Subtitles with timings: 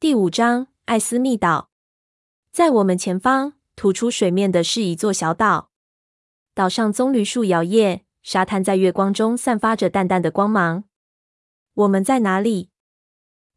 [0.00, 1.68] 第五章，艾斯密岛。
[2.50, 5.72] 在我们前方，突出水面的是一座小岛。
[6.54, 10.84] 岛上棕榈树摇曳，沙滩在月光中散发着淡淡的光芒。
[11.74, 12.70] 我们在哪里？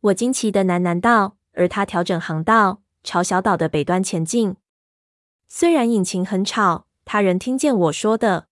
[0.02, 4.58] 我惊奇的喃喃道，而他调整航道，朝小岛的北端前进。
[5.48, 8.50] 虽然引擎很吵，他仍听见我说的，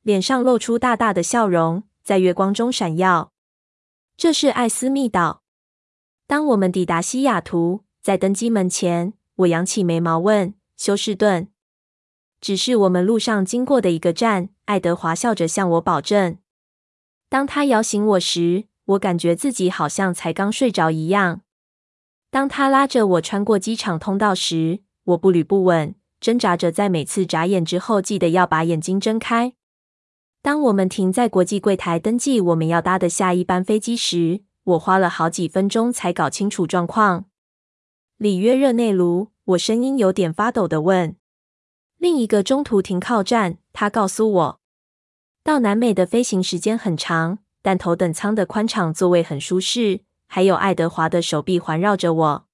[0.00, 3.34] 脸上露出大大的笑容，在月光中闪耀。
[4.16, 5.41] 这是艾斯密岛。
[6.26, 11.48] 当我们抵达西雅图，在登机门前，我扬起眉毛问休士顿
[12.40, 16.38] ：“只是我们路上经过的一个站。”爱德华笑着向我保证。
[17.28, 21.42] 当他摇醒我时，我感觉自己好像才刚睡着一样。
[22.30, 29.52] 当他拉着我穿过机场通道时，我步履不稳，挣扎着在每次眨眼之后记得要把眼睛睁开。
[30.40, 37.24] 当我们停在国际柜台登记我们要搭的下一班飞机时，我花了好几分钟才搞清楚状况。
[38.16, 41.16] 里约热内卢，我声音有点发抖的问。
[41.98, 44.60] 另一个中途停靠站，他告诉我，
[45.42, 52.46] 到南美的飞行时间很长，但头等舱的宽敞座位很舒适，还有爱德华的手臂环绕着我。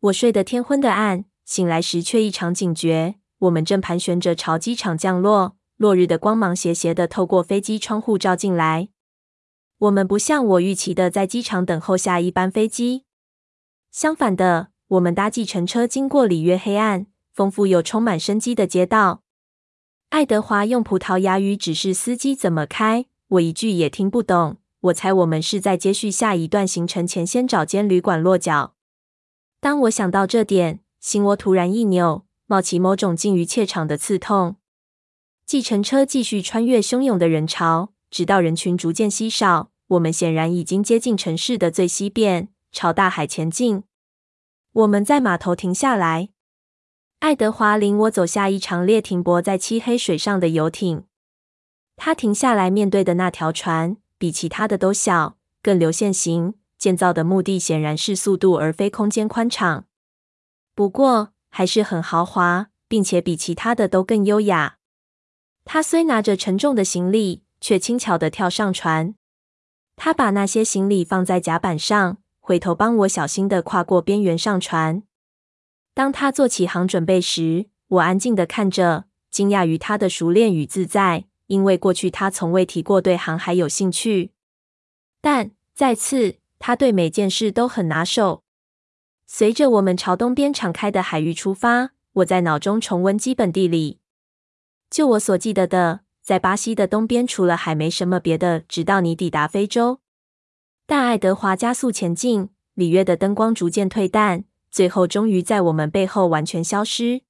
[0.00, 3.16] 我睡得天昏地暗，醒来时却异常警觉。
[3.40, 8.88] 我们正盘旋着朝机场降落，落日的光芒斜斜的透过飞机窗户照进来。
[9.78, 13.04] 我们不像我预期的在机场等候下一班飞机。
[13.92, 19.22] 相反的，我们搭计程车经过里约黑暗、丰富又充满生机的街道。
[20.08, 24.56] 爱德华用葡萄牙语指示司机怎么开，我一句也听不懂。
[24.80, 28.74] 我猜我们是在接续下一段行程前先找间旅馆落脚。
[29.60, 34.56] 当我想到这点，心窝突然一扭，冒起某种近于怯场的刺痛。
[35.46, 37.92] 计程车继续穿越汹涌的人潮。
[38.10, 43.84] 直到人群逐渐稀少，我们显然已经接近城市的最西边，朝大海前进。
[44.72, 46.28] 我们在码头停下来，
[47.18, 51.04] 爱德华领我走下一长列停泊在漆黑水上的游艇。
[51.96, 59.86] 他停下来面对的那条船比其他的都小，更流线型，建造的目的显然是速度而非空间宽敞。
[60.74, 64.78] 不过还是很豪华，并且比其他的都更优雅。
[65.64, 67.42] 他虽拿着沉重的行李。
[67.60, 69.14] 却轻巧地跳上船，
[69.96, 75.02] 他把那些行李放在甲板上，回头帮我小心的跨过边缘上船。
[75.94, 84.32] 当他做起航准备时，我安静的看着，惊讶于他的熟练与自在，因为过去他从未提过对航海有兴趣。
[85.20, 88.44] 但再次，他对每件事都很拿手。
[89.26, 93.98] 随着我们朝东边敞开的海域出发，我在脑中重温基本地理。
[94.88, 96.00] 就我所记得的。
[96.28, 98.60] 在巴西的东边，除了海，没什么别的。
[98.60, 100.00] 直到你抵达非洲，
[100.84, 107.22] 但爱德华加速前进，里约的灯光逐渐退淡，最后终于在我们背后完全消失。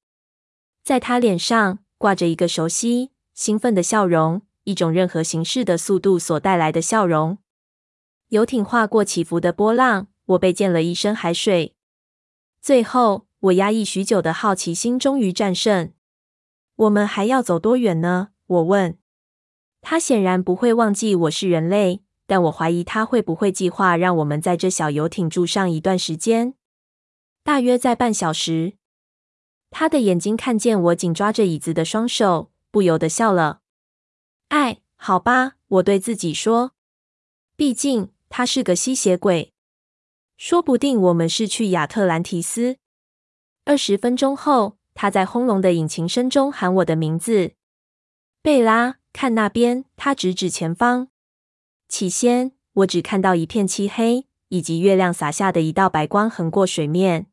[0.83, 7.39] 在他脸上挂着一个熟悉、兴奋的笑容，一种任何形式的速度所带来的笑容。
[8.31, 11.77] 游艇划过起伏的波浪，我被溅了一身海水。
[12.61, 15.93] 最后，我压抑许久的好奇心终于战胜。
[16.75, 18.31] 我们还要走多远呢？
[18.49, 18.99] 我问
[19.83, 26.55] 他，显然不会忘记我是人类，但我怀疑他会不会计划让我们在这小游艇住上一段时间，
[27.45, 28.73] 大约在半小时。
[29.71, 33.61] 他的眼睛看见我紧抓着椅子的双手，不由得笑了。
[34.49, 36.73] 哎，好吧，我对自己说，
[37.55, 39.53] 毕竟他是个吸血鬼。
[40.39, 42.79] 说不定我们是去亚特兰提斯。
[43.67, 47.58] 二十分钟后，他在轰隆的引擎声中喊我的名字。
[48.41, 49.85] 贝拉，看那边！
[49.97, 51.09] 他指指前方。
[51.89, 57.27] 起先，我只看到一片漆黑，以及月亮洒下的一道白光横过水面。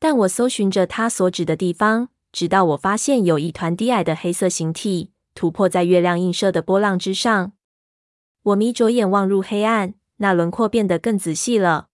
[0.00, 7.52] 但我搜寻着他所指的地方，直到我发现有一团低矮的黑色形体突破在月亮映射的波浪之上。
[8.42, 11.88] 我眯着眼望入黑暗，那轮廓变得更仔细了。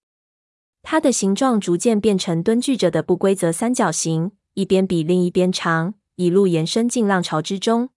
[0.82, 7.90] 它的形状逐渐变成蹲踞着的不规则三角形，一边比另一边长，一路延伸进浪潮之中。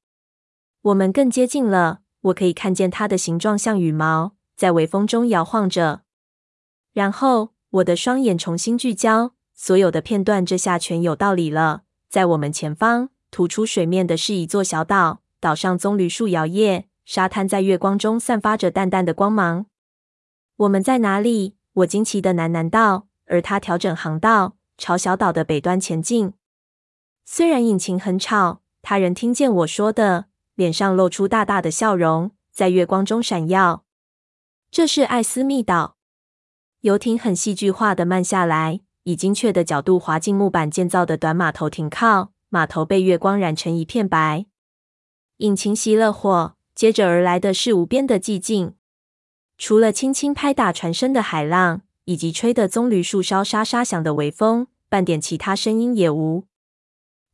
[0.88, 6.04] 我们更接近了，我可以看见它的形状像羽毛，在微风中摇晃着。
[6.94, 11.82] 然后我的双眼重新聚焦，所有的片段这下全有道理了。
[12.08, 19.66] 在我们前方，突出水面的是一座小岛，岛上棕榈树摇曳，沙滩在月光中散发着淡淡的光芒。
[20.56, 21.56] 我们在哪里？
[21.74, 26.34] 我惊奇地喃喃道，而他调整航道，朝小岛的北端前进。
[27.26, 30.28] 虽然引擎很吵，他仍听见我说的。
[30.58, 33.86] 脸上露出大大的笑容，在月光中闪耀。
[34.72, 35.98] 这是艾斯密岛。
[36.82, 42.32] 游艇很戏剧化的慢下来，以精确的角度滑进木板建造的短码头停靠。
[42.50, 44.48] 码头被月光染成一片白。
[45.38, 48.74] 引擎熄了火，接着而来的是无边的寂静。
[49.60, 56.46] 除了轻轻拍打船身的海浪，以及吹得棕榈树梢沙沙响的微风，半点其他声音也无。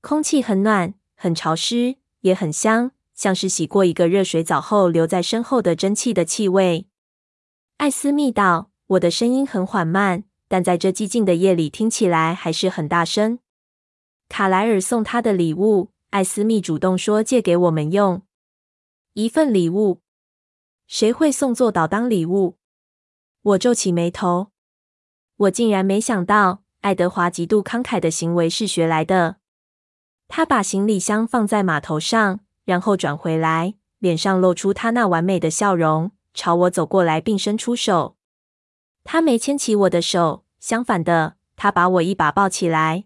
[0.02, 6.88] 空气很暖，很潮湿，也很香，像是洗过一个热水澡后留在身后的蒸汽的气味。
[7.78, 13.40] 艾斯密道，我的声音很缓慢，但在这寂静的夜里听起来还是很大声。
[14.30, 18.24] 卡莱尔送他的礼物，艾斯密主动说借给我们用。
[19.14, 20.02] 一份礼物，
[20.88, 22.58] 谁会送座岛当礼物？
[23.42, 24.52] 我皱起眉头。
[25.36, 29.38] 我竟然没想到，爱德华极度慷慨的行为是学来的。
[30.28, 38.16] 他把行李箱放在码头上，然后转回来，脸上露出他那完美的笑容，朝我走过来，并伸出手。
[39.04, 43.06] 他没牵起我的手，相反的，他把我一把抱起来。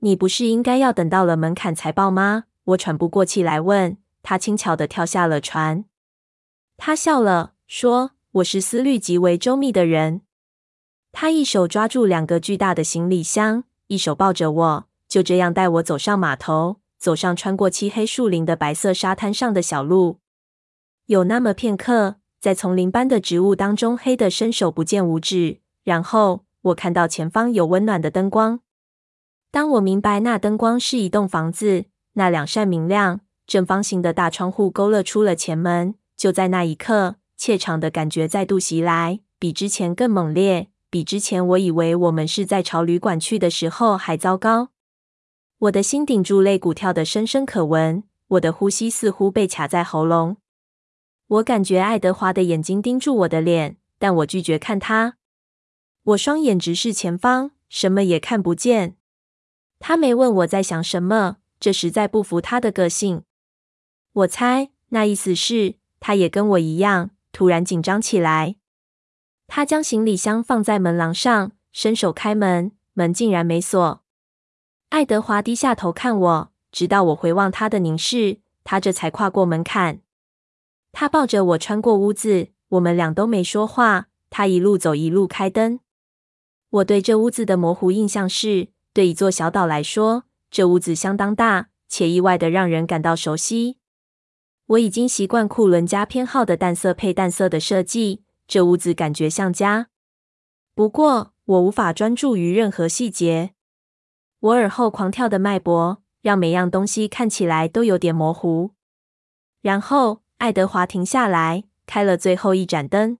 [0.00, 2.44] 你不是应该要等到了门槛才抱吗？
[2.64, 3.96] 我喘不过气来问。
[4.22, 5.84] 他轻巧地跳下了船。
[6.76, 8.10] 他笑了，说
[8.42, 10.22] ：“我是思虑极为周密的人。”
[11.12, 20.20] 他一手抓住两个巨大的行李箱，一手抱着我，就这样带我走上码头，走上穿过漆黑树林的白色沙滩上的小路。
[21.06, 25.60] 有那么片刻，在丛林般的植物当中，黑得伸手不见五指。
[25.84, 28.60] 然后我看到前方有温暖的灯光。
[29.52, 31.84] 当我明白那灯光是一栋房子，
[32.14, 44.70] 那两扇明亮正方形的大窗户勾勒出了前门，就在那一刻，怯场的感觉再度袭来，比之前更猛烈，比之前我以为我们是在朝旅馆去的时候还糟糕。
[45.58, 50.36] 我的心顶住肋骨跳得深深可闻，我的呼吸似乎被卡在喉咙。
[51.28, 55.16] 我感觉爱德华的眼睛盯住我的脸，但我拒绝看他。
[56.02, 58.96] 我双眼直视前方，什么也看不见。
[59.78, 63.22] 他没问我在想什么，这实在不符他的个性。
[64.12, 68.56] 我猜那意思是，他也跟我一样，突然紧张起来。
[69.46, 74.02] 他将行李箱放在门廊上，伸手开门，门竟然没锁。
[74.96, 80.00] 爱德华低下头看我，直到我回望他的凝视，他这才跨过门槛。
[80.90, 84.06] 他抱着我穿过屋子，我们俩都没说话。
[84.30, 85.80] 他一路走，一路开灯。
[86.70, 88.68] 我对这屋子的模糊印象是。
[88.94, 93.76] 对一座小岛来说，这屋子相当大，且意外的让人感到熟悉。
[94.68, 99.88] 我已经习惯库伦家偏好的淡色配淡色的设计，这屋子感觉像家。
[100.74, 103.52] 不过，我无法专注于任何细节。
[104.46, 108.70] 我耳后狂跳的脉搏让每样东西看起来都有点模糊。
[109.60, 113.18] 然后，爱德华停下来，开了最后一盏灯。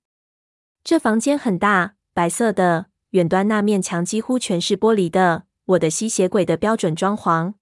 [0.84, 5.46] 这房间很大，白色的，远端那面墙几乎全是玻璃的。
[5.64, 7.55] 我的吸血鬼的标准装潢。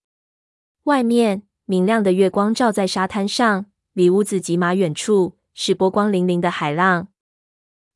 [0.83, 3.65] 外面明亮的月光照在沙滩上，
[3.95, 7.09] 离屋子几码远处是波光粼粼的海浪，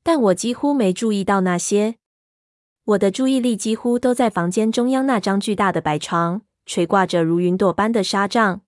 [0.03, 1.97] 但我几乎没注意到那些。
[2.89, 8.63] 我的注意力几乎都在房间中央那张巨大的白床，垂挂着如云朵般的纱帐。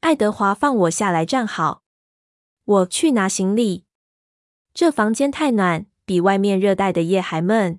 [0.00, 1.82] 爱德华放我下来站好，
[2.64, 3.84] 我去拿行李。
[4.72, 7.78] 这房间太暖，比外面热带的夜还闷。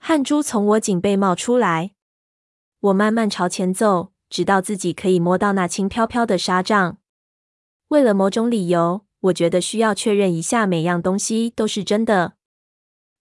[0.00, 1.92] 汗珠从我颈背冒出来，
[2.80, 6.98] 我慢慢朝前走，直到自己可以摸到那轻飘飘的纱帐。
[7.88, 12.34] 为了某种理由，我觉得需要确认一下每样东西都是真的。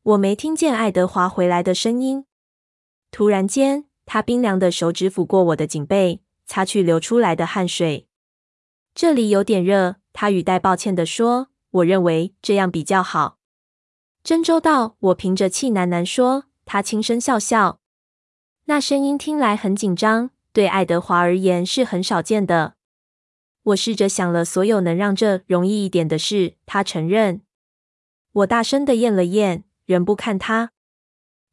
[0.03, 2.25] 我没听见爱德华回来的声音。
[3.09, 8.09] 突然间，他冰凉的手指抚过我的颈背，擦去流出来的汗水。
[8.93, 13.37] 这里有点热，他语带抱歉地说：“我认为这样比较好。”
[14.25, 16.45] 真周到，我凭着气喃喃说。
[16.65, 17.79] 他轻声笑笑，
[18.65, 22.75] 那声音听来很紧张，对爱德华而言是很少见的。
[23.63, 26.55] 我试着想了所有能让这容易一点的事。
[26.65, 27.41] 他承认。
[28.31, 30.71] 我大声的咽了咽，人不看他。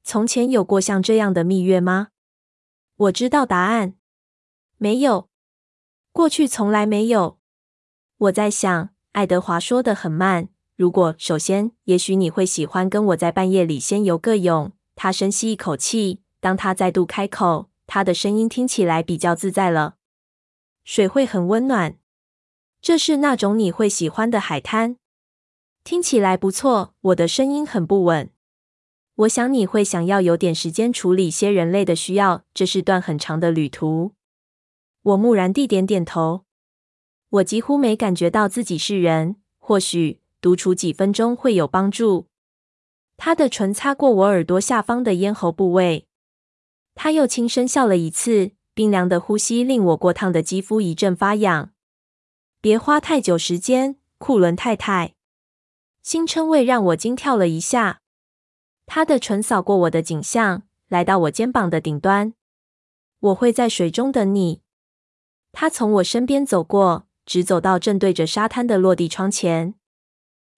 [0.03, 2.09] 从前有过像这样的蜜月吗？
[2.97, 3.95] 我知道答案，
[4.79, 5.29] 没有。
[6.13, 7.39] 过去从来没有。
[8.17, 10.49] 我在想，爱德华说的很慢。
[10.77, 14.73] 如果首先，也许你会喜欢跟我在半夜里先游个泳。
[14.95, 19.97] 他深吸一口气，当他再度开口，他的声音听起来比较自在了。
[20.85, 21.99] 水会很温暖，
[22.81, 24.97] 这是那种你会喜欢的海滩。
[25.83, 26.95] 听起来不错。
[27.01, 28.31] 我的声音很不稳。
[29.17, 32.45] 我想你会想要有点时间处理些人类的需要。
[32.55, 34.13] 这是段很长的旅途。
[35.03, 36.45] 我木然地点点头。
[37.31, 39.37] 我几乎没感觉到自己是人。
[39.59, 42.27] 或许独处几分钟会有帮助。
[43.17, 46.07] 他的唇擦过我耳朵下方的咽喉部位。
[46.95, 51.71] 他又轻声笑了一次，冰凉的呼吸令我过烫的肌肤一阵发痒。
[52.61, 55.15] 别花太久时间，库伦太太。
[56.11, 58.01] 新称谓让我惊跳了一下。
[58.85, 62.35] 他的唇扫过我的颈项，来到我肩膀的顶端。
[63.21, 64.61] 我会在水中等你。
[65.53, 69.77] 他从我身边走过，直走到正对着沙滩的落地窗前。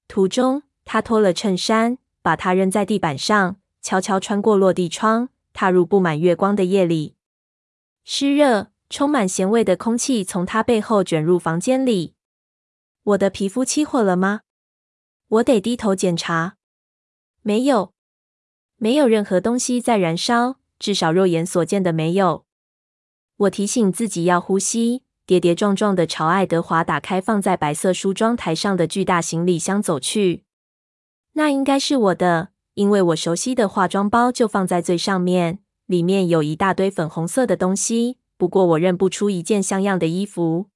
[0.08, 7.14] 途中，他脱了衬衫，把它扔在地板上，悄悄穿过落地窗，踏入布满月光的夜里。
[8.04, 12.14] 湿热、充满咸味的空气从他背后卷入房间里。
[13.02, 14.40] 我的皮肤起火了吗？
[15.32, 16.56] 我得低头检查。
[17.40, 17.94] 没有，
[18.76, 22.44] 没有任何东西在燃烧，至少肉眼所见的没有。
[23.36, 30.44] 我提醒自己要呼吸，跌跌撞撞地朝爱德华打开放在白色梳妆台上的巨大行李箱走去。
[31.32, 38.18] 那应该是我的，因为我熟悉的化妆包就放在最上面，里面有一大堆粉红色的东西。
[38.36, 40.66] 不过我认不出一件像样的衣服。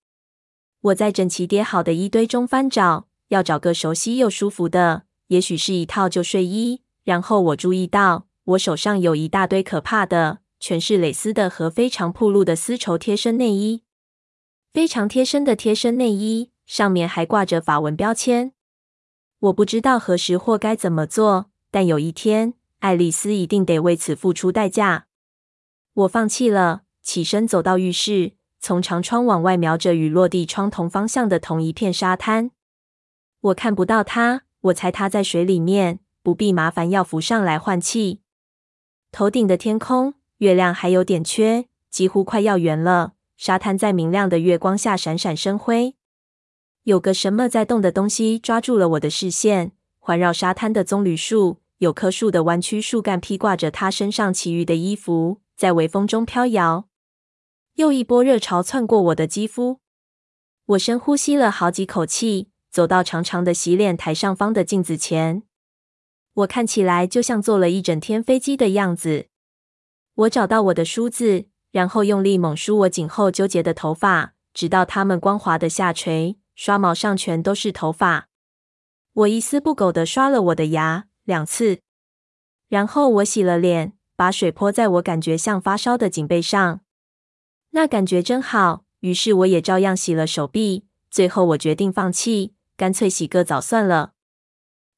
[0.81, 6.83] 我在整齐叠好的衣堆中翻找，要找个熟悉又舒服的，也许是一套旧睡衣。
[7.05, 13.83] 然后我注意到，我手上有一大堆可怕的，全是蕾丝的和非常暴露的丝绸贴身内衣。
[14.73, 18.53] 非常贴身的贴身内衣，上面还挂着法文标签。
[19.39, 25.07] 我不知道何时或该怎么做，但有一天，爱丽丝一定得为此付出代价。
[25.95, 26.83] 我放弃了。
[27.03, 32.51] 起身走到浴室，从长窗往外瞄着与落地窗同方向的同一片沙滩。
[33.47, 38.21] 我看不到他，我猜他在水里面，不必麻烦要浮上来换气。
[39.13, 43.13] 头顶的天空，月亮还有点缺，几乎快要圆了。
[43.37, 45.95] 沙滩在明亮的月光下闪闪生辉。
[46.85, 56.89] 有个什么在动的东西抓住了我的视线，环绕沙滩的棕榈树，有棵树的弯曲树干披挂着他身上其余的衣服，在微风中飘摇。
[57.75, 59.81] 又一波热潮窜过我的肌肤，
[60.65, 65.45] 我深呼吸了好几口气，走到长长的洗脸台上方的镜子前。
[66.35, 69.29] 我看起来就像坐了一整天飞机的样子。
[70.15, 78.29] 我找到我的梳子，然后用力猛梳我颈后纠结的头发，直到它们光滑的下垂，刷毛上全都是头发。
[79.15, 81.81] 我一丝不苟地刷了我的牙两次，
[82.69, 86.81] 然后我洗了脸，把水泼在我感觉像发烧的颈背上。
[87.71, 90.85] 那感觉真好，于是我也照样洗了手臂。
[91.09, 94.13] 最后我决定放弃，干脆洗个澡算了。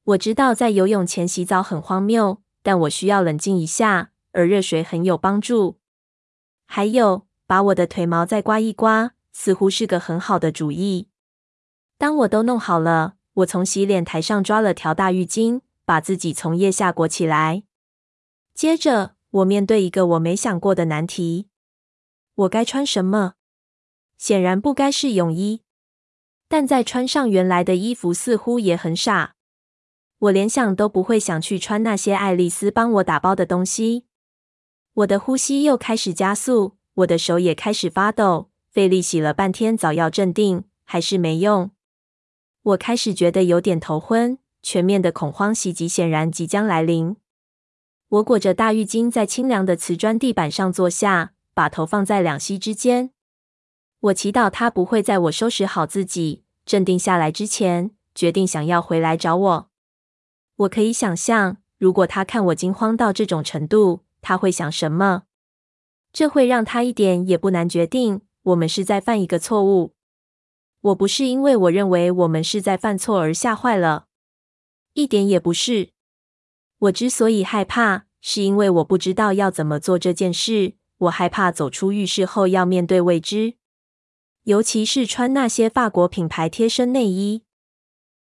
[0.03, 5.79] 我知道在游泳前洗澡很荒谬，但我需要冷静一下，而热水很有帮助。
[6.65, 11.09] 还有，把我的腿毛再刮一刮，似乎是个很好的主意。
[11.97, 17.63] 当我都弄好了，我从洗脸台上抓了条大浴巾，把自己从腋下裹起来。
[18.53, 21.47] 接着，我面对一个我没想过的难题。
[22.35, 23.33] 我该穿什么？
[24.17, 25.61] 显然不该是泳衣，
[26.49, 29.35] 但再穿上原来的衣服似乎也很傻。
[30.17, 34.03] 我连想都不会想去穿那些爱丽丝帮我打包的东西。
[34.93, 38.49] 我的呼吸又开始加速，我的手也开始发抖。
[38.69, 41.71] 费力洗了半天澡要镇定，还是没用。
[42.63, 47.15] 我开始觉得有点头昏，全面的恐慌袭击显然即将来临。
[48.09, 51.33] 我裹着大浴巾在清凉的瓷砖地板上坐下。
[51.51, 53.11] 把头放在两膝之间，
[54.01, 59.69] 我祈祷他不会在我收拾好自己、镇定下来之前，决定想要回来找我。
[60.55, 65.23] 我可以想象，如果他看我惊慌到这种程度，他会想什么？
[66.13, 69.93] 这会让他一点也不难决定，我们是在犯一个错误。
[70.81, 74.07] 我不是因为我认为我们是在犯错而吓坏了，
[74.93, 75.89] 一点也不是。
[76.79, 80.75] 我之所以害怕，是因为我不知道要怎么做这件事。
[80.99, 83.55] 我害怕走出浴室后要面对未知，
[84.43, 87.43] 尤其是穿那些法国品牌贴身内衣。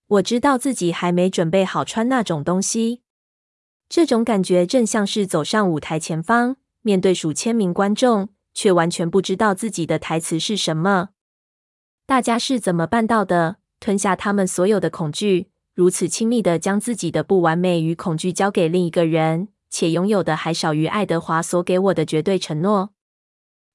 [0.08, 3.02] 我知道自己还没准备好穿那种东西。
[3.88, 11.10] 这种感觉正像是走上舞台前方，面对数千名观众，却完全不知道自己的台词是什么。
[12.06, 13.58] 大家是怎么办到的？
[13.80, 19.50] 吞下他们所有的恐惧，如此亲密地将自己的不完美与恐惧交给另一个人。
[19.70, 22.92] 且拥有的还少于爱德华所给我的绝对承诺。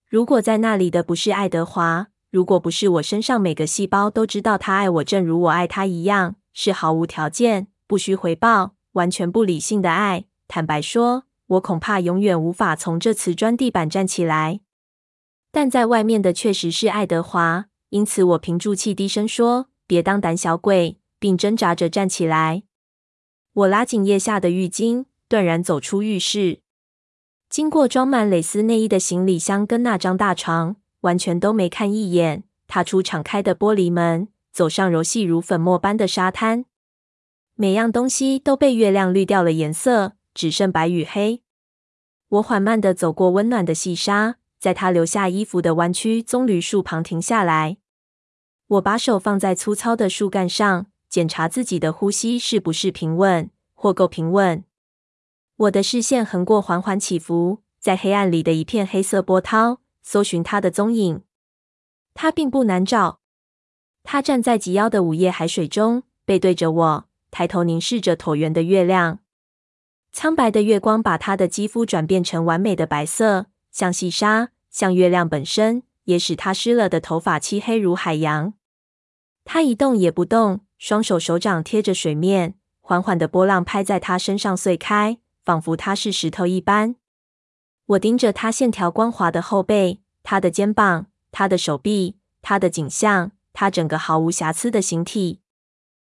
[0.09, 14.61] 如果在那里的不是爱德华，如果不是我身上每个细胞都知道他爱我，正如我爱他一样，是毫无条件、不需回报、完全不理性的爱，坦白说，我恐怕永远无法从这瓷砖地板站起来。
[15.51, 22.63] 但在外面的确实是爱德华，因此我屏住气低声说：“别当胆小鬼”，并挣扎着站起来。
[23.53, 26.61] 我拉紧腋下的浴巾，断然走出浴室。
[27.49, 36.65] 经过装满蕾丝内衣的行李箱跟那张大床，完全都没看一眼，踏出敞开的玻璃门，走上柔细如粉末般的沙滩。
[37.55, 41.43] 每样东西都被月亮滤掉了颜色，只剩白与黑。
[42.29, 47.79] 我缓慢地走过温暖的细沙，在他留下衣服的弯曲棕榈树旁停下来。
[48.69, 54.63] 我把手放在粗糙的树干上，检查自己的呼吸是不是平稳或够平稳。
[55.57, 61.23] 我的视线横过缓缓起伏，在黑暗里的一片黑色波涛，搜寻他的踪影。
[62.15, 63.21] 他并不难找。
[64.03, 69.21] 他站在及腰的午夜海水中，背对着我，抬头凝视着椭圆的月亮。
[70.13, 78.55] 苍白的月光把他的肌肤转变成完美的白色，像细沙，像月亮本身，也使他湿了的头发漆黑如海洋。
[79.45, 85.19] 他一动也不动，双手手掌贴着水面，缓缓的波浪拍在他身上碎开。
[85.43, 86.97] 仿佛他是石头一般，
[87.91, 95.41] 我盯着他线条光滑的后背，他的肩膀，他的手臂，他的颈项，他整个毫无瑕疵的形体。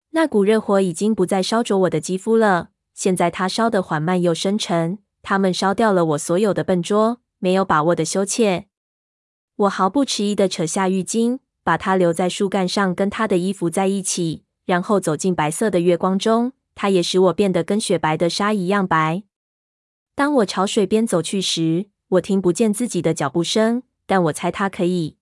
[0.09, 4.97] 那股热火已经不再烧灼我的肌肤了，现在它烧得缓慢又深沉。
[5.21, 8.65] 它们烧掉了我所有的笨拙、没有把握的羞怯。
[9.55, 16.51] 我毫不迟疑地扯下浴巾，把它留在树干上，跟他的衣服在一起，然后走进白色的月光中。
[16.75, 19.23] 它也使我变得跟雪白的沙一样白。
[20.15, 25.17] 当我朝水边走去时，我听不见自己的脚步声，但我猜他可以。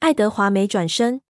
[0.00, 1.22] 爱德华没转身。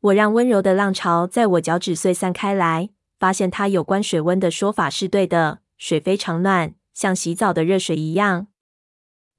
[0.00, 8.46] 我让温柔的浪潮在我脚趾碎散开来，发现他有关水温的说法是对的，水非常暖，像洗澡的热水一样。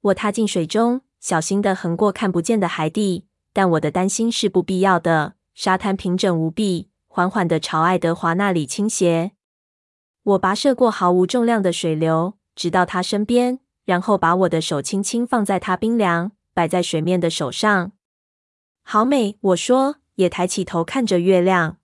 [0.02, 5.34] 我踏进水中，小心地横过看不见的海底，但我的担心是不必要的。
[5.54, 6.90] 沙滩平整无比。
[7.12, 9.32] 缓缓地朝爱德华那里倾斜。
[10.22, 17.92] 我跋涉过毫无重量的水流，直到他身边，然后把我的手轻轻放在他冰凉摆在水面的手上。
[18.82, 21.78] 好美，我说，也抬起头看着月亮。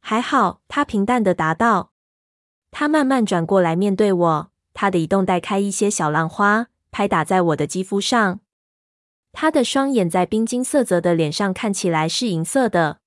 [0.00, 1.92] 还好，他平淡的答道。
[2.70, 8.40] 他慢慢转过来面对我，他的移动带开一些小浪花，拍打在我的肌肤上。
[9.32, 13.00] 他的双眼在冰晶色泽的脸上看起来是银色的。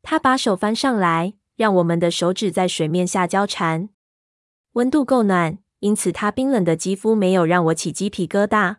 [0.00, 3.88] 他把手翻上来，让我们的手指在水面下交缠。
[4.74, 8.76] 温度够暖，因此他冰冷的肌肤没有让我起鸡皮疙瘩。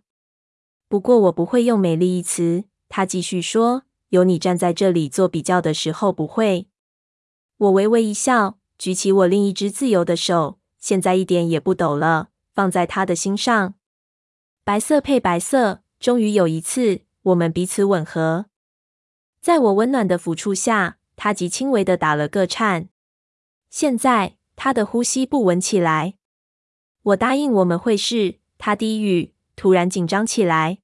[0.88, 6.68] 不过我不会用美丽一词，他继续说：“有你站在这里做比较的时候，不会。”
[7.58, 13.76] 我微微一笑，举起我另一只自由的手，现在一点也不抖了，放在他的心上。
[14.63, 18.48] 白色配白色，终于有一次，我们彼此吻合，
[19.39, 20.98] 在我温暖的抚触下。
[21.15, 22.89] 他极轻微的打了个颤，
[23.70, 26.15] 现在他的呼吸不稳起来。
[27.06, 28.39] 我答应我们会试。
[28.58, 30.80] 他低语，突然紧张起来。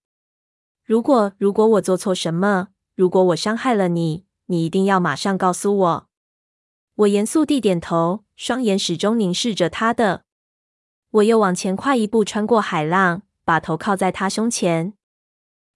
[0.83, 6.09] 如果如果我做错什么，如果我伤害了你，你一定要马上告诉我。
[6.95, 10.25] 我严肃地点头，双眼始终凝视着他的。
[11.09, 14.93] 我又往前跨一步，穿过海浪，把头靠在他胸前。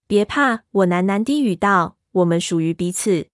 [0.06, 3.26] 别怕，我喃喃低语道：“我们属于彼此。”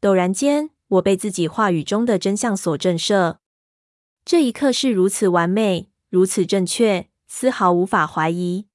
[0.00, 3.38] 陡然间，我被自己话语中的真相所震慑。
[4.24, 8.66] 这一刻是如此完美，如此正确，丝毫无法怀疑。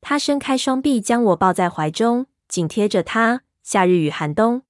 [0.00, 3.42] 他伸开双臂，将我抱在怀中，紧贴着他。
[3.62, 4.62] 夏日与寒冬，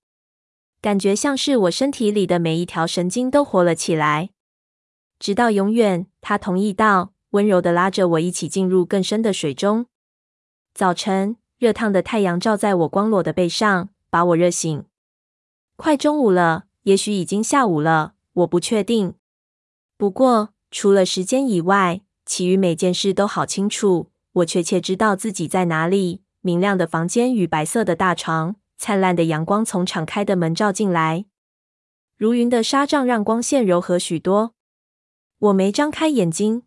[0.81, 4.31] 感觉像是我身体里的每一条神经都活了起来。
[5.18, 9.87] 直到永远，他同意道，温柔地拉着我一起进入更深的水中。
[10.73, 14.85] 早晨，热烫的太阳照在我光裸的背上，把我热醒。
[15.75, 19.14] 快中午了，也许已经下午了，我不确定。
[19.97, 24.11] 不过，除了时间以外，其余每件事都好清楚。
[24.33, 26.23] 我确切知道自己在哪里。
[26.41, 31.27] 明亮的房间与白色的大床，灿烂的阳光从敞开的门照进来，
[32.17, 34.53] 如云的纱帐让光线柔和许多。
[35.39, 36.65] 我没张开眼睛，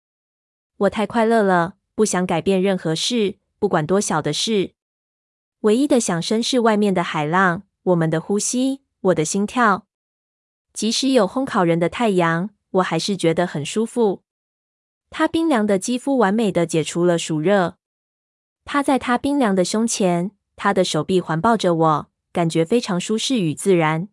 [0.78, 4.72] 我太快乐了，不想改变任何事，不管多小的事。
[5.62, 8.84] 唯一的响声是外面的海浪，我们的呼吸。
[9.02, 9.86] 我的心跳，
[10.72, 14.24] 即使有烘烤人的太阳，我还是觉得很舒服。
[15.10, 17.78] 他冰凉的肌肤完美的解除了暑热。
[18.66, 24.10] 趴在他冰凉的胸前，他的手臂环抱着我，感觉非常舒适与自然。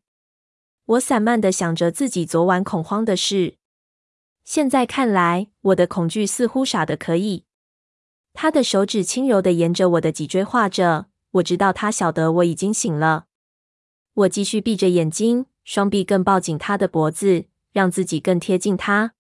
[0.87, 3.57] 我散漫的想着自己昨晚恐慌的事，
[4.45, 7.45] 现在看来，我的恐惧似乎傻的可以。
[8.33, 13.27] 他的手指轻柔的沿着我的脊椎画着，我知道他晓得我已经醒了。
[14.13, 19.13] 我继续闭着眼睛，双臂更抱紧他的脖子，让自己更贴近他。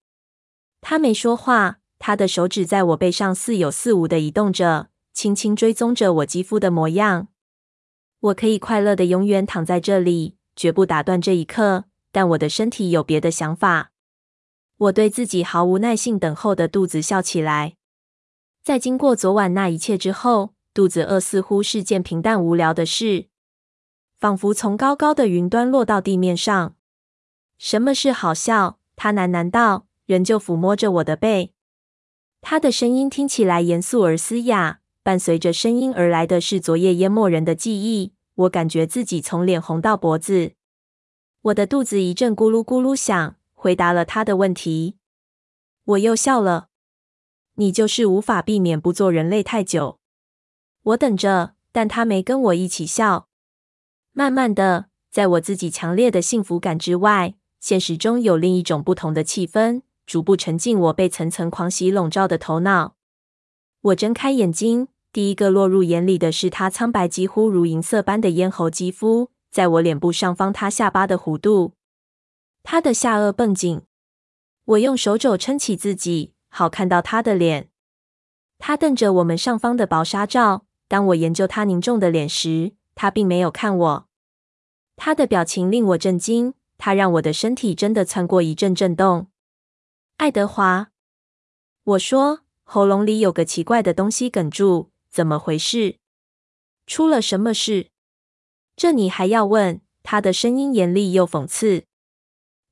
[0.80, 7.28] 他没说话，他的手指在我背上似有似无的移动着，轻轻追踪着我肌肤的模样。
[8.20, 11.84] 我可以快乐的永远躺在这里，绝不打断这一刻。
[12.12, 13.90] 但我的身体有别的想法。
[14.76, 17.74] 我对自己毫无耐性等候的肚子笑起来。
[18.62, 23.26] 在经过昨晚那一切之后，肚子饿似乎是件平淡无聊的事，
[24.16, 26.76] 仿佛从高高的云端落到地面上。
[27.58, 28.78] 什么是好笑？
[28.96, 31.52] 他喃喃道，仍旧抚摸着我的背。
[32.40, 38.12] 他的声音听起来严肃而嘶哑，伴随着声音而来的是昨夜淹没人的记忆。
[38.34, 40.52] 我感觉自己从脸红到脖子。
[41.42, 44.96] 我的肚子一阵咕噜咕噜响，回答了他的问题。
[45.84, 46.68] 我又笑了。
[47.54, 50.00] 你就是无法避免不做人类太久。
[50.82, 53.28] 我等着，但他没跟我一起笑。
[54.12, 62.94] 慢慢的，在我自己强烈的幸福感之外，现实中有另一种不同的气氛，逐步沉浸我被层层狂喜笼罩的头脑。
[63.80, 71.72] 我睁开眼睛，第一个落入眼里的是他苍白几乎如银色般的咽喉肌肤，在我脸部上方，他下巴的弧度，
[72.62, 73.80] 他的下颚绷紧。
[74.66, 76.34] 我用手肘撑起自己。
[76.50, 77.70] 好看到他的脸，
[78.58, 80.66] 他瞪着我们上方的薄纱罩。
[80.86, 84.06] 当我研究他凝重的脸时，他并没有看我。
[84.96, 89.28] 他的表情令我震惊，他让我的身体真的窜过一阵震动。
[90.16, 90.90] 爱德华，
[91.84, 95.96] 我说，喉咙里有个奇怪的东西哽住，怎么回事？
[96.86, 97.88] 出了什么事？
[98.76, 99.80] 这你还要问？
[100.02, 101.84] 他的声音严厉又讽刺。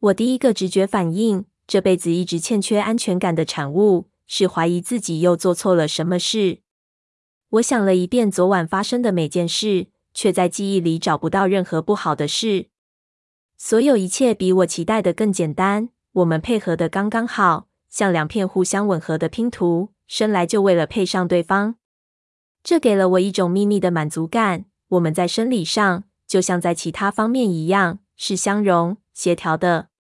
[0.01, 1.47] 我第一个直觉反应。
[1.67, 6.61] 这辈子一直欠缺安全感的产物，是怀疑自己又做错了什么事。
[7.51, 12.69] 我想了一遍昨晚发生的每件事，却在记忆里找不到任何不好的事。
[13.65, 15.91] 所有一切比我期待的更简单。
[16.15, 21.77] 我们配合的刚刚好，像两片互相吻合的拼图，生来就为了配上对方。
[22.65, 24.65] 这给了我一种秘密的满足感。
[24.89, 29.91] 我们在生理上，就像在其他方面一样，是相融、协调的。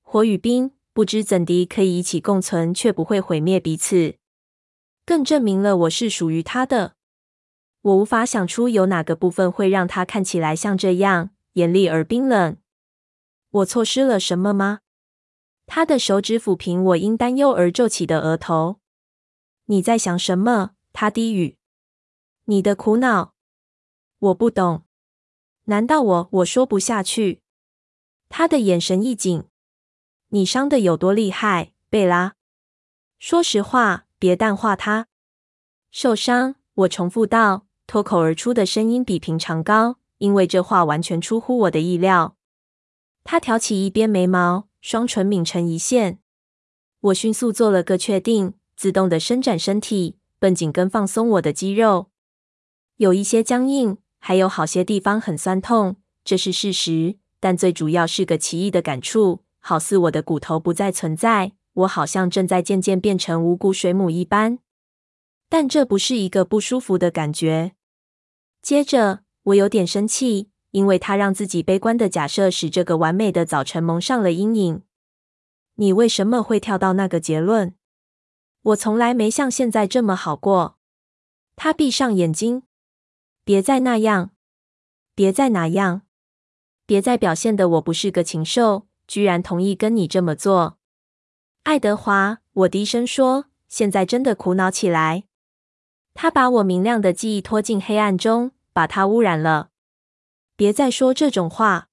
[0.00, 0.70] 火与冰。
[0.94, 4.14] 不知怎地可以一起共存，却不会毁灭彼此，
[5.04, 6.94] 更证明了我是属于他的。
[7.82, 12.56] 我无法想出有哪个部分会让他看起来像这样严厉而冰冷。
[13.50, 14.80] 我错失了什么吗？
[15.66, 18.80] 他的手指抚平我因担忧而皱起的额头。
[19.66, 20.72] 你在想什么？
[20.92, 21.58] 他低语。
[22.46, 23.34] 你的苦恼。
[24.18, 24.84] 我不懂。
[25.64, 27.42] 难道我我说不下去？
[28.30, 29.44] 他的眼神一紧。
[30.28, 32.34] 你伤得有多厉害，贝拉？
[33.18, 35.08] 说实话，别淡化它。
[35.90, 42.37] 受伤，我重复道，脱口而出的声音比平常高，因为这话完全出乎我的意料。
[43.30, 46.18] 他挑起一边眉毛，双唇抿成一线。
[46.98, 52.06] 我迅速做了个确定，自动的伸展身体，绷紧跟放松我的肌肉。
[52.96, 57.18] 有一些僵硬，还有好些地方很酸痛，这是事实。
[57.38, 59.44] 但最主要是个奇异的感触。
[59.58, 64.60] 好似我的骨头不再存在，我好像正在渐渐变成无骨水母一般。
[65.50, 67.72] 但这不是一个不舒服的感觉。
[68.62, 74.82] 接着，我有点生气，因为他让自己悲观的假设使这个完美的早晨蒙上了阴影。
[75.74, 77.74] 你为什么会跳到那个结论？
[78.62, 80.78] 我从来没像现在这么好过。
[81.56, 82.62] 他闭上眼睛，
[83.42, 84.30] 别再那样，
[85.16, 86.02] 别再哪样，
[86.86, 88.86] 别再表现的我不是个禽兽。
[89.08, 90.78] 居然同意跟你这么做，
[91.64, 95.24] 爱德华，我低声说，现在真的苦恼起来。
[96.14, 99.70] 他把我明亮的记忆拖进黑暗中，把它污染了。
[100.58, 101.88] 别再说这种话。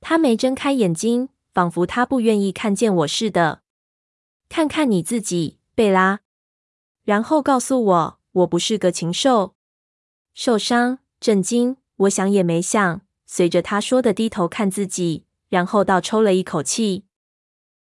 [0.00, 3.62] 他没睁开眼睛，仿佛他不愿意看见我似的。
[4.48, 6.18] 看看你自己，贝拉，
[7.04, 9.54] 然后告诉我，我不是个禽兽。
[10.34, 15.24] 受伤、震惊，我想也没想，随着他说的低头看自己。
[15.48, 17.04] 然后倒抽了一口气。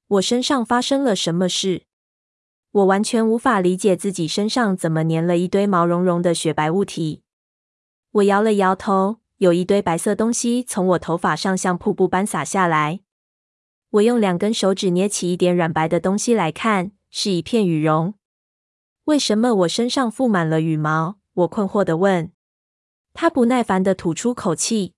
[0.08, 1.84] 我身上发生了什么事？
[2.72, 7.22] 我完全无法理解自己身上怎么粘了一堆毛茸茸的雪白物体。
[8.12, 13.02] 我摇了摇头，有一堆白色东西从我头发上像瀑布般洒下来。
[13.90, 18.14] 我用两根手指捏起一点软白的东西来看，是一片羽绒。
[19.06, 21.18] 为什么我身上覆满了羽毛？
[21.34, 22.32] 我困惑地问。
[23.14, 24.94] 他不耐烦地吐出口气。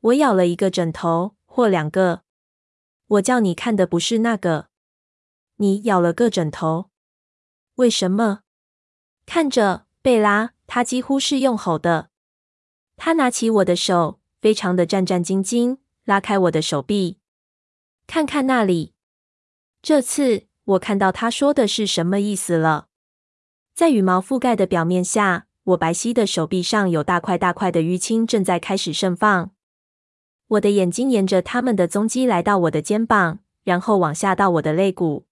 [0.00, 1.36] 我咬了一个枕头。
[1.50, 2.22] 或两个，
[3.08, 4.68] 我叫你看的不是那个。
[5.56, 6.90] 你咬了个枕头，
[7.74, 8.42] 为什么？
[9.26, 12.10] 看着，贝拉，他几乎是用吼的。
[12.98, 17.18] 他拿起我的手，非常的战战兢兢，拉开我的手臂。
[18.08, 18.92] 看看那里。
[19.80, 22.88] 这次我看到他说的是什么意思了。
[23.72, 29.52] 在羽毛覆盖的表面下，我白皙的手臂上有大块大块的淤青，正在开始盛放。
[30.48, 35.26] 我的眼睛沿着他们的踪迹来到我的肩膀，然后往下到我的肋骨。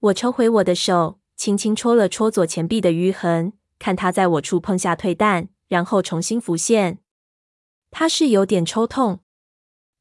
[0.00, 7.00] 我抽回我的手，轻轻戳了戳左前臂的淤痕，看它在我触碰下退淡，然后重新浮现。
[7.90, 9.18] 它是有点抽痛。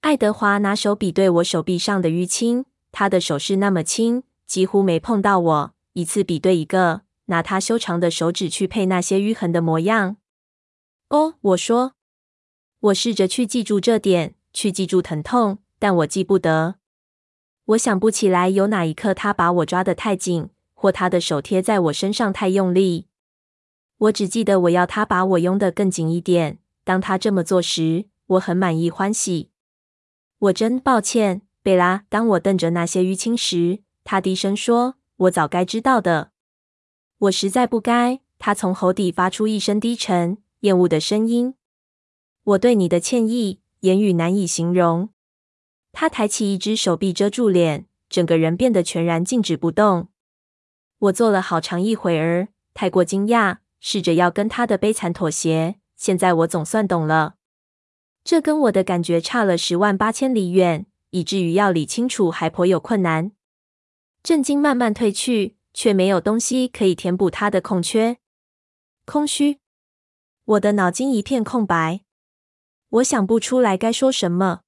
[0.02, 5.74] 爱德华拿手比对我手臂上的淤青，他的手是那么轻，几乎没碰到我。
[5.94, 10.18] 一次比对一个，拿他修长的手指去配那些淤痕的模样。
[11.10, 11.94] 哦，我说。
[12.82, 16.76] 我试着去记住这点，去记住疼痛，但我记不得。
[17.66, 23.08] 我想不起来有哪一刻他把我抓得太紧，或他的手贴在我身上太用力。
[23.98, 26.60] 我只记得我要他把我拥得更紧一点。
[26.84, 29.52] 当他这么做时，我很满意欢喜。
[30.40, 32.06] 我真抱歉，贝拉。
[32.10, 36.32] 当我瞪着那些淤青时，他低声说：“我早该知道的。”
[37.20, 38.20] 我实在不该。
[38.40, 41.56] 他从喉底发出一声低沉、厌恶的声音。
[42.44, 45.12] 我对你的歉意，言语难以形容。
[45.94, 50.10] 他抬起一只手臂遮住脸，整个人变得全然静止不动。
[51.00, 55.76] 我坐了好长一会儿，太过惊讶，试着要跟他的悲惨妥协。
[55.98, 57.36] 现在我总算懂了，
[58.24, 63.34] 这跟我的感觉差了十万八千里远，以至于要理清楚还颇有困难。
[64.24, 68.19] 震惊慢慢褪去，却没有东西可以填补他的空缺。
[69.06, 69.60] 空虚，
[70.46, 72.06] 我的脑筋一片空白。
[72.88, 74.62] 我想不出来该说什么。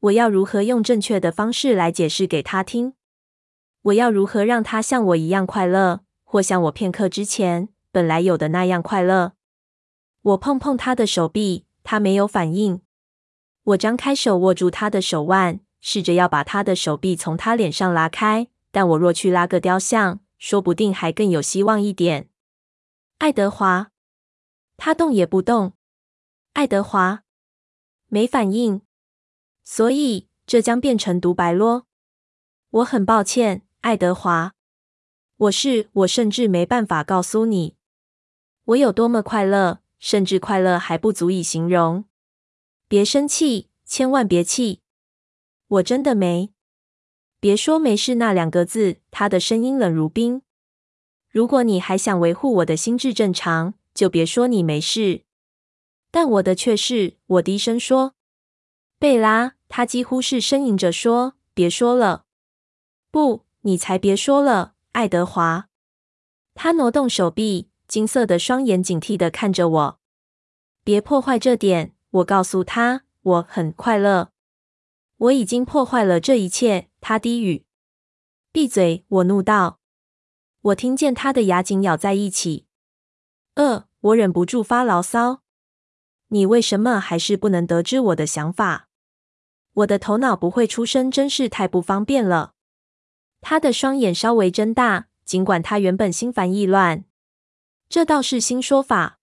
[0.00, 2.94] 我要如何用正确的方式来解释给他听？
[3.82, 9.34] 我要如何让他像我一样快乐，或像我片刻之前本来有的那样快乐？
[10.20, 12.82] 我碰碰他的手臂，他没有反应。
[13.62, 18.48] 我张开手握住他的手腕，试着要把他的手臂从他脸上拉开。
[18.72, 22.28] 但我若去拉个雕像，说不定还更有希望一点。
[23.18, 23.92] 爱德华，
[24.76, 25.74] 他动也不动。
[26.54, 27.22] 爱德华。
[28.08, 28.82] 没反应，
[29.62, 31.86] 所以这将变成独白咯。
[32.70, 34.54] 我很抱歉，爱德华。
[35.36, 37.76] 我是，我甚至没办法告诉你，
[38.64, 42.04] 我有多么快乐，甚至快乐还不足以形容。
[42.88, 44.80] 别生气，千万别气。
[45.66, 46.52] 我真的没。
[47.40, 48.96] 别说没事那两个字。
[49.10, 50.42] 他的声音冷如冰。
[51.28, 55.24] 如果你还想维护我的心智正常，就别说你没事。
[56.10, 58.14] 但我的却是，我低声说
[58.98, 62.26] ：“贝拉。”他几乎是呻吟着说：“别说了，
[63.10, 65.68] 不，你才别说了，爱德华。”
[66.54, 70.00] 他挪动手臂，金色的双眼警惕地看着我。
[70.82, 74.32] “别破坏这点。”我告诉他，“我很快乐。”
[75.16, 76.88] 我已经破坏了这一切。
[77.00, 77.64] 他低语。
[78.50, 79.78] “闭嘴！”我怒道。
[80.60, 82.66] 我听见他的牙紧咬在一起。
[83.54, 85.42] 呃，我忍不住发牢骚。
[86.30, 88.88] 你为什么还是不能得知我的想法？
[89.74, 92.54] 我的头脑不会出声，真是太不方便了。
[93.40, 97.04] 他的双眼稍微睁大，尽管他原本心烦意乱。
[97.94, 99.20] 这倒是新说法。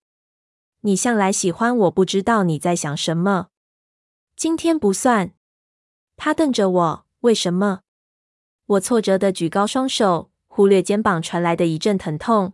[0.84, 3.48] 你向来喜欢我，不知道你在想什么。
[4.38, 5.34] 今天不算。
[6.16, 7.82] 他瞪着我，为什么？
[8.68, 12.54] 我挫折的举高双手，忽略肩膀传来的一阵疼痛。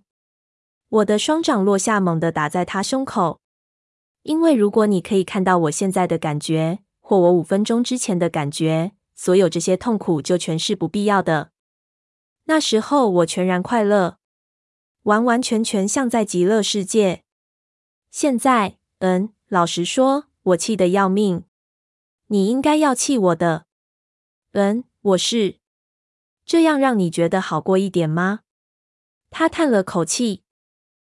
[0.89, 3.39] 我的双掌落下，猛地打在他胸口。
[4.23, 11.51] 因为如果你可以看到我现在的感觉，或我五分钟之前的感觉，所有这些痛苦就全是不必要的。
[12.45, 14.16] 那时候我全然快乐，
[15.07, 17.23] 完完全全像在极乐世界。
[18.11, 21.45] 现在，嗯，老实说，我气得要命。
[22.27, 23.67] 你应该要气我的。
[24.51, 25.59] 嗯，我是。
[26.45, 28.41] 这样让你觉得好过一点吗？
[29.29, 30.43] 他叹了口气，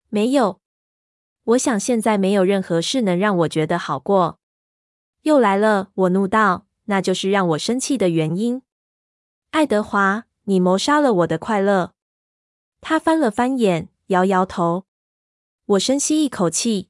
[0.10, 0.60] 没有。
[1.46, 4.40] 我想现在没有任何事能让我觉得好过。
[5.22, 8.62] 又来了，我怒道，那就是让我生气的原因。
[9.52, 11.94] 爱德华，你谋杀了我的快乐。
[12.82, 14.86] 他翻了翻眼，摇摇头。
[15.66, 16.90] 我深吸一口气。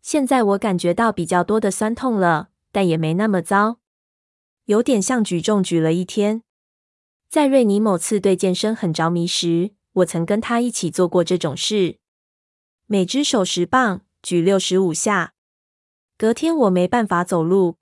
[0.00, 3.78] 现在我感觉到比较多的酸痛了，但也没那么糟。
[4.64, 6.42] 有点像举重举了一天。
[7.28, 11.98] 在瑞尼某次对健身很着迷时，我曾跟他一起做过这种事。
[12.86, 15.34] 每只手十磅，举六十五下。
[16.16, 17.76] 隔天我没办法走路，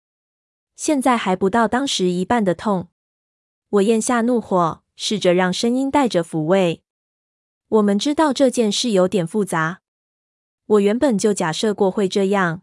[0.76, 2.88] 现在还不到当时一半的痛。
[3.70, 6.82] 我咽下怒火，试着让声音带着抚慰。
[7.68, 9.82] 我们知道这件事有点复杂，
[10.66, 12.62] 我原本就假设过会这样。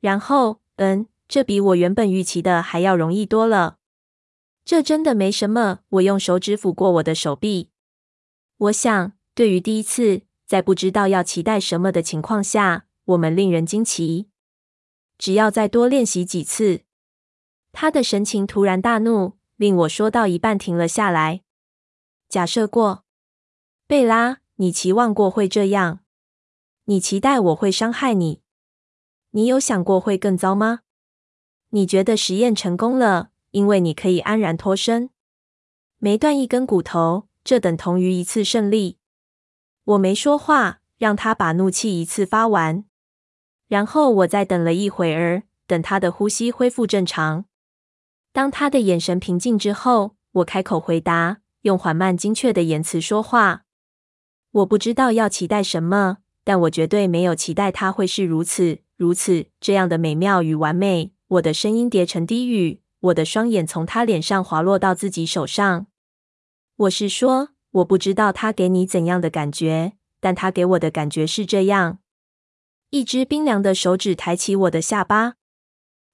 [0.00, 3.76] 然后，嗯，这比我原本预期的还要容易多了。
[4.64, 5.80] 这真的没什么。
[5.90, 7.68] 我用手指抚过我的手臂。
[8.56, 14.30] 我想，对于第一次在不知道要期待什么的情况下，我们令人惊奇。
[15.18, 16.80] 只要再多练习几次。
[17.72, 21.42] 他的神情突然大怒，令我说到一半停了下来。
[22.28, 23.03] 假设过，
[23.86, 26.00] 贝拉，你期望过会这样？
[26.86, 28.40] 你期待我会伤害你？
[29.32, 30.80] 你有想过会更糟吗？
[31.68, 35.10] 你觉得实验成功了，因为你可以安然脱身，
[35.98, 38.96] 没断一根骨头，这等同于一次胜利。
[39.84, 42.86] 我没说话，让他把怒气一次发完。
[43.68, 47.44] 然后我再等了一会儿，等他的呼吸恢复正常。
[48.32, 53.63] 当他的眼神平静之后，我开口回答，用缓慢精确的言辞说话。
[54.54, 58.78] 我不知道要期待什么，但我绝对没有期待他会是如此。
[58.96, 65.88] 如此这样的美妙与完美，我的声音叠成低语，我的双眼从他脸上滑落到自己手上。
[66.76, 71.98] 我是说，我不知道他给你怎样的感觉，但他给我的感觉是这样。
[72.90, 75.34] 一只冰凉的手指抬起我的下巴。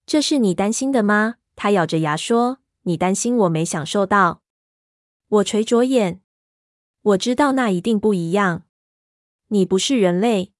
[0.06, 1.34] 这是你担心的吗？
[1.54, 4.40] 他咬着牙说：“你担心我没享受到。”
[5.28, 6.22] 我垂着眼。
[7.02, 8.64] 我知道那一定不一样。
[9.48, 10.52] 你不是人类。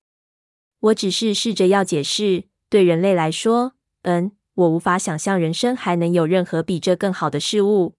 [0.81, 7.95] 我只是试着要解释，对人类来说，嗯，我无法想象人生还能有任何比这更好的事物。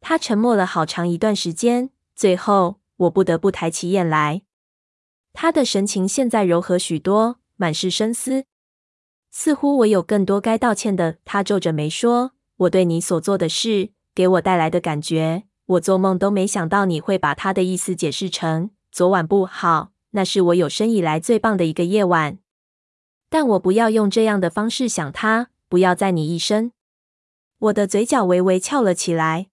[0.00, 4.42] 他沉默了好长一段时间，最后我不得不抬起眼来。
[5.32, 8.44] 他的神情现在柔和许多，满是深思，
[9.30, 11.18] 似乎我有更多该道歉的。
[11.24, 22.38] 他皱着眉说：“我对你所做的事，给我带来的感觉，我做梦都没想到你会把他的意思解释成昨晚不好。”那是我有生以来最棒的一个夜晚，
[23.28, 26.72] 但我不要用这样的方式想他，不要在你一生。
[27.58, 29.48] 我的嘴角微微翘了起来。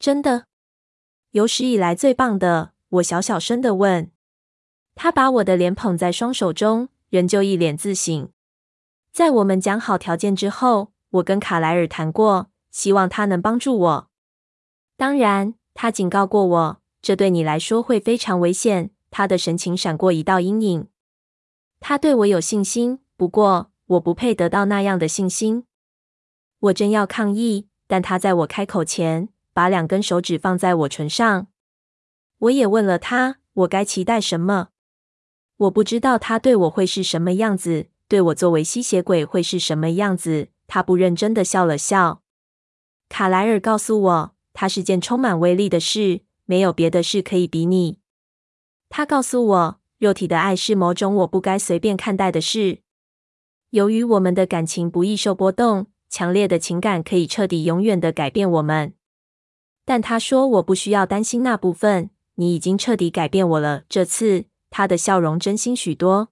[0.00, 0.46] 真的，
[1.30, 2.72] 有史以来最棒的。
[2.88, 4.10] 我小小声的问。
[4.96, 8.28] 他把我的脸捧在双手中，仍旧一脸自省。
[9.12, 14.10] 在我们讲好条件之后，我跟卡莱尔谈过，希望他能帮助我。
[14.98, 18.90] 当然，他警告过我，这对你来说会非常危险。
[19.12, 20.88] 他的神情闪过一道阴影。
[21.78, 25.64] 他对我有信心，不过我不配得到那样的信心。
[26.58, 31.46] 我正要抗议，但他在我开口前，把两根手指放在我唇上。
[32.38, 34.70] 我也问了他，我该期待什么？
[35.58, 40.48] 我不知道他对我会是什么样子，对我作为吸血鬼会是什么样子。
[40.66, 42.22] 他不认真的笑了笑。
[43.08, 48.00] 卡莱尔告诉我，它是件充满威力的事，没有别的事可以比拟。
[48.88, 52.80] 他告诉我，肉体的爱是某种我不该随便看待的事。
[53.70, 58.94] 由于我们的感情不易受波动，强烈的情感可以彻底、永远的改变我们。
[59.84, 63.84] 但他说我不需要担心那部分，你已经彻底改变我了。
[63.88, 66.30] 这次他的笑容真心许多。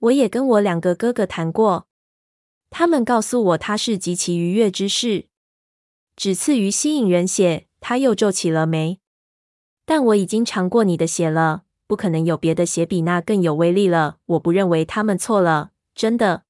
[0.00, 1.86] 我也跟我两个哥哥谈过，
[2.68, 5.28] 他们告诉我他是极其愉悦之事，
[6.20, 7.66] 只次于吸引人血。
[7.80, 9.00] 他又皱起了眉。
[9.86, 14.18] 但我已经尝过你的血了，不可能有别的血比那更有威力了。
[14.26, 16.44] 我不认为他们错了，真的。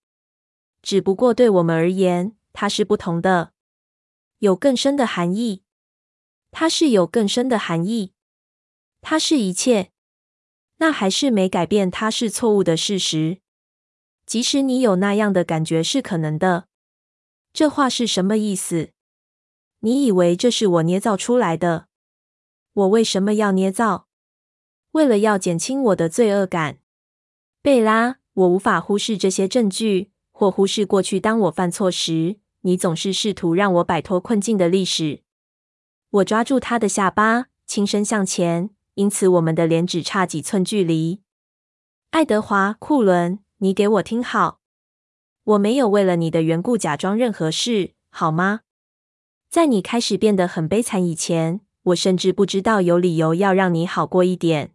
[0.82, 3.52] 只不过对我们而言，它是不同的，
[4.40, 5.62] 有更深的含义。
[6.50, 8.10] 它是有更深的含义。
[9.00, 9.92] 它是一切。
[10.78, 13.38] 那还是没改变它是错误的事实。
[14.26, 16.66] 即使你有那样的感觉是可能的。
[17.52, 18.90] 这话是什么意思？
[19.82, 21.86] 你以为这是我捏造出来的？
[22.74, 24.08] 我为什么要捏造？
[24.92, 26.80] 为了要减轻我的罪恶感。
[27.62, 35.22] 贝拉，我无法忽视这些证据，或忽视过去当我犯错时，你总是试图让我摆脱困境的历史。
[36.10, 41.22] 我抓住他的下巴，轻声向前，因此我们的脸只差几寸距离。
[42.10, 44.60] 爱德华·库伦，你给我听好，
[45.44, 48.60] 我没有为了你的缘故假装任何事，好吗？
[49.50, 51.60] 在你开始变得很悲惨以前。
[51.84, 54.72] 我甚至不知道有理由要让你好过一点。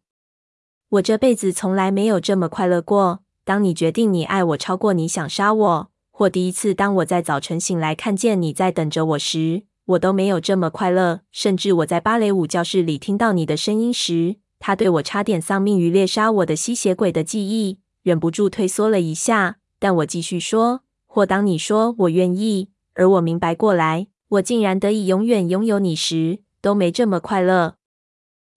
[0.90, 3.20] 我这辈子从来没有这么快乐过。
[3.46, 11.22] 当你决定你爱我超过你想杀我，或第一次当我在早晨醒来看见你在等着我时，我都没有这么快乐。
[11.32, 19.58] 甚至我在芭蕾舞教室里听到你的声音时，他对我差点丧命于猎杀我的吸血鬼的记忆，忍不住退缩了一下。
[19.80, 26.46] 但我继续说，或当你说我愿意，而我明白过来，我竟然得以永远拥有你时。
[26.66, 27.78] 都没这么快乐。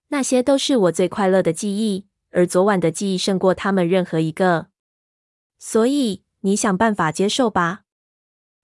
[0.07, 4.69] 那些都是我最快乐的记忆，而昨晚的记忆胜过他们任何一个。
[5.59, 7.83] 所以你想办法接受吧。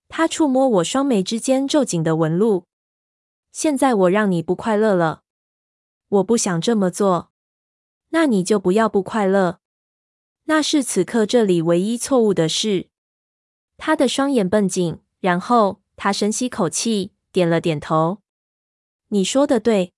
[0.08, 2.64] 他触摸我双眉之间皱紧的纹路。
[3.52, 5.22] 现在我让你不快乐了。
[6.08, 7.30] 我不想这么做。
[8.08, 9.60] 那你就不要不快乐。
[10.46, 12.88] 那是此刻这里唯一错误的事。
[13.76, 18.18] 他的双眼绷紧，然后他深吸口气，点了点头。
[19.08, 19.94] 你说的对。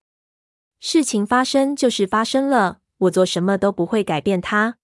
[0.80, 4.78] 事情发生就是发生了，我做什么都不会改变它。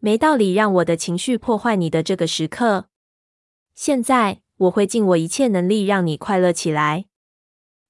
[0.00, 2.88] 没道理让我的情绪破坏你的这个时刻。
[3.74, 7.06] 现在我会尽我一切能力让你快乐起来。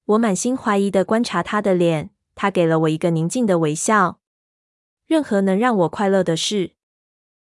[0.05, 4.19] 我满心怀疑的观察他的脸，他给了我一个宁静的微笑。
[5.05, 6.73] 任何能让我快乐的事。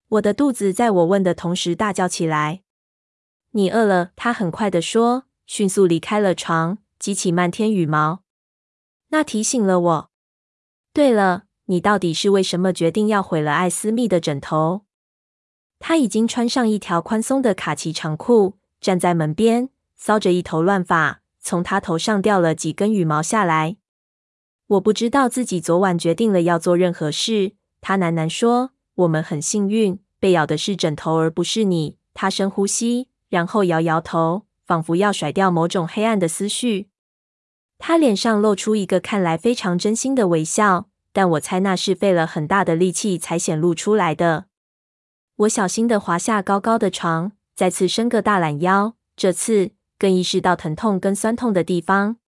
[0.08, 2.61] 我的肚子在我问的同时大叫起来。
[3.54, 4.12] 你饿了？
[4.16, 8.22] 他很快地说，迅速离开了床，激起漫天羽毛。
[9.08, 10.10] 那提醒了我。
[10.94, 14.86] 对了，你到底是为什么决定要毁了艾斯密的枕头？
[15.78, 19.68] 他已经穿上一条宽松的卡其长裤，站在门边，
[20.00, 23.76] 搔着一头乱发，从他头上掉了几根羽毛下来。
[24.68, 27.52] 我不知道自己昨晚决定了要做任何事。
[27.82, 36.90] 他喃喃说：“我们很幸运，被咬的是枕头而不是你。”他深呼吸，然后摇摇头，仿佛要甩掉某种黑暗的思绪。
[37.78, 44.48] 他脸上露出一个看来非常真心的微笑，但我猜那是费了很大的力气才显露出来的。
[45.36, 52.18] 我小心地滑下高高的床，再次伸个大懒腰，这次更意识到疼痛跟酸痛的地方。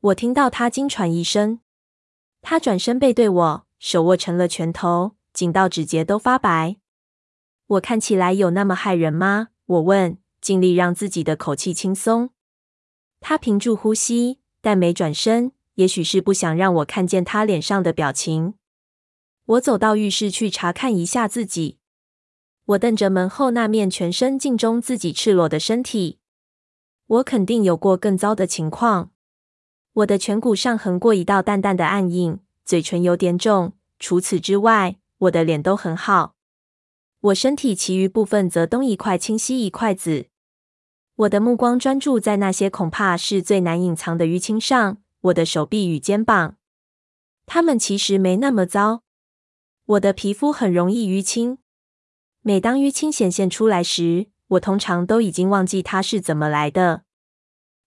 [0.00, 1.60] 我听到他惊喘一声，
[2.42, 6.76] 他转身背对我，手握成了拳头，紧到指节都发白。
[7.68, 9.48] 我看起来有那么骇人吗？
[9.68, 12.30] 我问，尽力让自己的口气轻松。
[13.20, 18.54] 他屏住呼吸，但没转身，也许是不想让我看见他脸上的表情。
[19.44, 21.76] 我走到浴室去查看一下自己。
[22.64, 26.18] 我瞪着门后那面全身镜中自己赤裸的身体。
[27.06, 29.10] 我肯定有过更糟的情况。
[29.92, 33.74] 我的颧骨上横过一道淡淡的暗影，嘴唇有点肿。
[33.98, 36.36] 除此之外，我的脸都很好。
[37.20, 40.26] 我身体其余部分则东一块青西一块紫。
[41.16, 46.56] 我的目光专注在那些恐怕是最难隐藏的淤青上，我的手臂与肩膀。
[47.46, 49.02] 它们其实没那么糟。
[49.86, 51.58] 我的皮肤很容易淤青。
[52.42, 57.02] 每当淤青显现出来时，我通常都已经忘记它是怎么来的。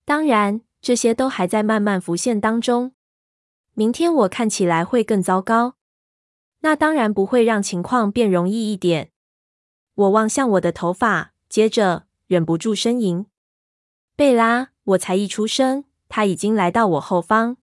[0.05, 0.61] 当然。
[0.81, 2.93] 这些都还在慢慢浮现当中。
[3.75, 5.75] 明天我看起来会更糟糕，
[6.61, 9.11] 那当然不会让情况变容易一点。
[10.01, 13.27] 我望向我的头发，接着忍不住呻吟。
[14.15, 17.57] 贝拉，我才一出生，他已经来到我后方。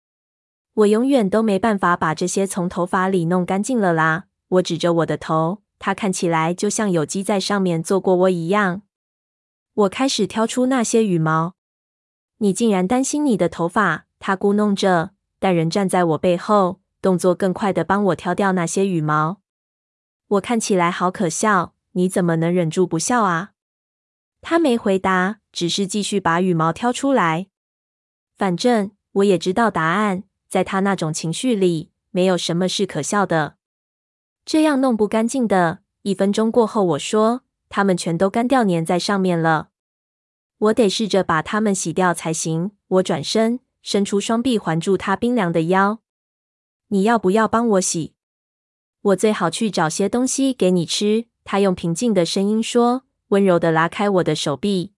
[0.75, 4.25] 我永远都没办法把这些从头发里弄干净了啦。
[4.49, 8.83] 我指着我的头，它看起来就像有鸡在上面做过窝一样。
[9.75, 11.55] 我开始挑出那些羽毛。
[12.39, 14.07] 你竟然担心你的头发？
[14.19, 19.39] 他咕哝着，但仍站在我背后，动作更快的帮我挑掉那些羽毛。
[20.27, 23.55] 我看起来好可笑，你怎么能忍住不笑啊？
[24.41, 27.49] 他没回答，只是继续把羽毛挑出来。
[28.37, 33.57] 反正我也知道答案，在他那种情绪里，没有什么是可笑的。
[34.45, 35.81] 这样弄不干净的。
[36.03, 39.71] 一分钟过后，我说，它们全都干掉，粘在上面了。
[40.59, 42.73] 我得试着把它们洗掉才行。
[42.89, 46.01] 我转身，伸出双臂环住他冰凉的腰。
[46.89, 48.15] 你要不要帮我洗？
[49.01, 51.27] 我最好去找些东西给你吃。
[51.45, 54.93] 他用平静的声音说，温柔地拉开我的手臂。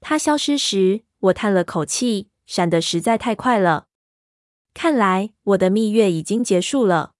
[0.00, 3.86] 他消失时，我叹了口气，闪得实在太快了。
[4.74, 7.12] 看来我的蜜月已经结束了。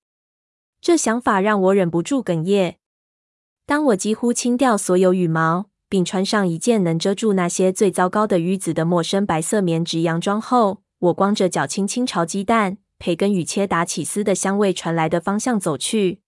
[0.80, 2.78] 这想法让我忍不住哽咽。
[3.64, 5.72] 当我几乎清掉所有羽毛。
[5.93, 16.22] 并穿上一件能遮住那些最糟糕的瘀子的陌生白色棉质洋装后，我光着脚轻轻朝鸡蛋、培根与切达起司的香味传来的方向走去。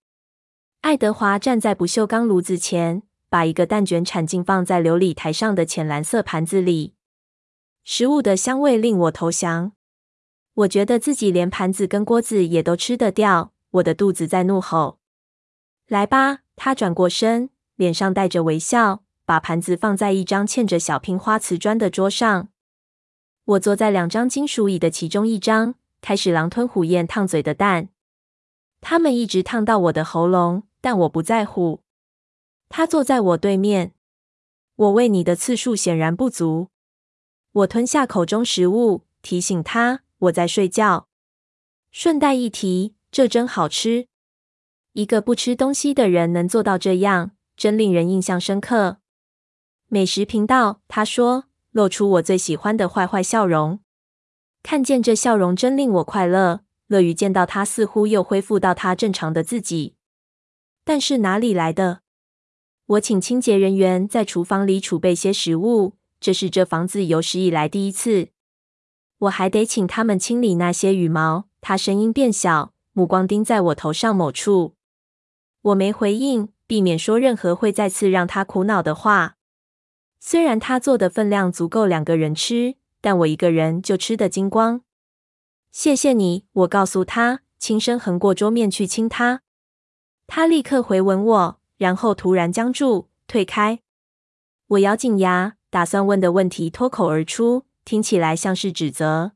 [0.84, 6.92] 爱德华站在不锈钢炉子前，把一个蛋卷铲进放在琉璃台上的浅蓝色盘子里。
[7.84, 9.72] 食物的香味令我投降。
[10.52, 13.54] 我觉得自己连盘子跟锅子也都吃得掉。
[13.70, 14.98] 我的肚子在怒吼
[15.88, 19.02] ：“来吧！”他转过身，脸上带着微笑。
[19.24, 22.48] 把盘子放在一张嵌着小拼花瓷砖的桌上。
[23.46, 27.88] 我坐在两张金属椅的其中一张，开始狼吞虎咽烫嘴的蛋。
[28.82, 31.80] 它们一直烫到我的喉咙，但我不在乎。
[32.68, 33.94] 他坐在我对面。
[34.76, 36.68] 我喂你的次数显然不足。
[37.52, 41.08] 我吞下口中食物，提醒他我在睡觉。
[41.90, 44.08] 顺带一提，这真好吃。
[44.92, 48.98] 一个不吃东西的人能做到这样，真令人印象深刻。
[49.86, 53.80] 美食频道，他说，露出我最喜欢的坏坏笑容。
[54.62, 59.94] 看见这笑容真令我快乐，乐于见到他似乎又恢复到他正常的自己。
[60.84, 62.00] 但是哪里来的？
[62.86, 68.28] 我请清洁人员在厨房里储备些食物，这是这房子有史以来第一次。
[69.20, 71.46] 我还得请他们清理那些羽毛。
[71.62, 74.74] 他声音变小，目光盯在我头上某处。
[75.62, 79.36] 我没回应，避免说任何会再次让他苦恼的话。
[80.20, 84.82] 虽然他做的分量足够两个人吃，但我一个人就吃得精光。
[85.72, 89.43] 谢谢你，我告诉他，轻声横过桌面去亲他。
[90.26, 93.80] 他立刻回吻我，然后突然僵住，退开。
[94.68, 99.32] 我咬紧牙，打算问的问题脱口而出，听起来像是指责。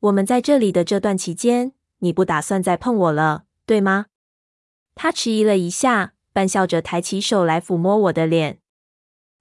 [0.00, 4.06] 我们在这里的这段期间，你不打算再碰我了，对吗？
[4.94, 8.58] 他迟疑了一下，半笑着抬起手来抚摸我的脸。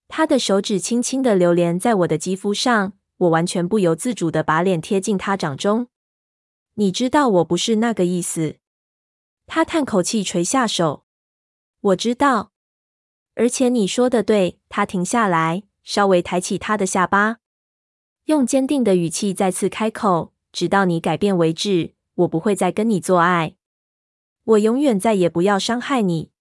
[0.08, 5.88] 他的手指轻轻的流连在我的肌肤上，我完全不由自主的把脸贴近他掌中。
[6.76, 8.58] 你知道我不是那个意思。
[9.54, 11.04] 他叹口气，垂下手。
[11.82, 12.54] 我知道，
[13.36, 14.62] 而且你说的对。
[14.70, 17.40] 他停下来，稍微抬起他的下巴，
[18.28, 23.58] 用坚定的语气再次开口：“直到你改变为止，我不会再跟你做爱。
[24.46, 26.32] 我永远再也不要伤害你。”